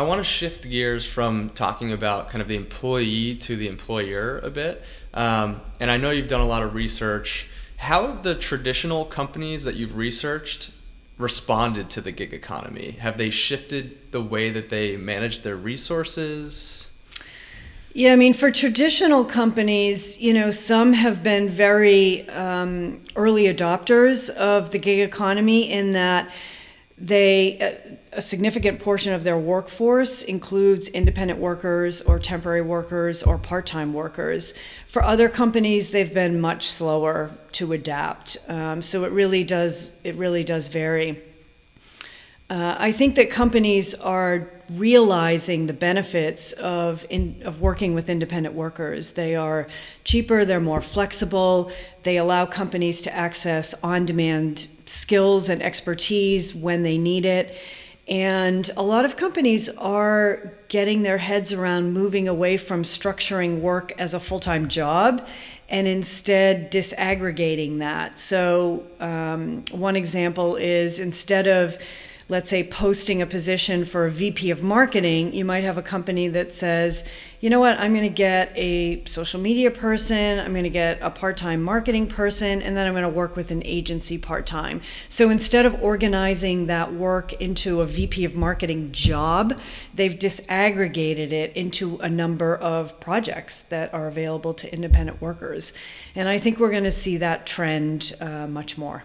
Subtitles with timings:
[0.00, 4.38] I want to shift gears from talking about kind of the employee to the employer
[4.44, 4.80] a bit.
[5.12, 7.48] Um, and I know you've done a lot of research.
[7.78, 10.70] How have the traditional companies that you've researched
[11.16, 12.92] responded to the gig economy?
[13.00, 16.88] Have they shifted the way that they manage their resources?
[17.92, 24.30] Yeah, I mean, for traditional companies, you know, some have been very um, early adopters
[24.30, 26.30] of the gig economy in that
[27.00, 33.92] they a significant portion of their workforce includes independent workers or temporary workers or part-time
[33.92, 34.54] workers.
[34.86, 38.38] For other companies, they've been much slower to adapt.
[38.48, 41.22] Um, so it really does it really does vary.
[42.50, 48.54] Uh, I think that companies are realizing the benefits of in, of working with independent
[48.54, 49.12] workers.
[49.12, 49.66] They are
[50.04, 51.70] cheaper, they're more flexible,
[52.04, 57.54] they allow companies to access on-demand skills and expertise when they need it.
[58.08, 63.92] And a lot of companies are getting their heads around moving away from structuring work
[63.98, 65.26] as a full time job
[65.68, 68.18] and instead disaggregating that.
[68.18, 71.76] So, um, one example is instead of
[72.30, 76.28] let's say posting a position for a VP of marketing, you might have a company
[76.28, 77.04] that says,
[77.40, 80.98] you know what, I'm going to get a social media person, I'm going to get
[81.00, 84.46] a part time marketing person, and then I'm going to work with an agency part
[84.46, 84.82] time.
[85.08, 89.58] So instead of organizing that work into a VP of marketing job,
[89.94, 95.72] they've disaggregated it into a number of projects that are available to independent workers.
[96.14, 99.04] And I think we're going to see that trend uh, much more.